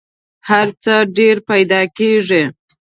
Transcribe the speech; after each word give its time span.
هر 0.49 0.67
څه 0.83 0.93
ډېر 1.17 1.35
پیدا 1.49 1.81
کېږي. 1.97 2.43